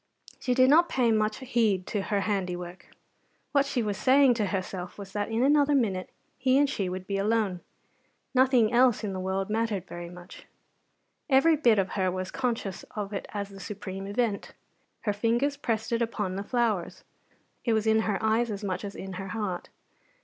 [0.39, 2.87] She did not pay much heed to her handiwork.
[3.51, 7.05] What she was saying to herself was that in another minute he and she would
[7.05, 7.59] be alone.
[8.33, 10.47] Nothing else in the world mattered very much.
[11.29, 14.53] Every bit of her was conscious of it as the supreme event.
[15.01, 17.03] Her fingers pressed it upon the flowers.
[17.63, 19.69] It was in her eyes as much as in her heart.